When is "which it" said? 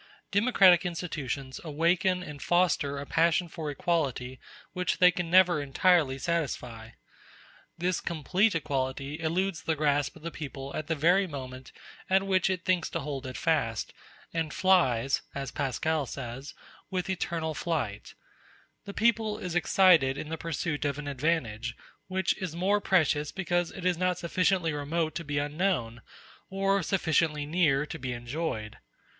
12.25-12.65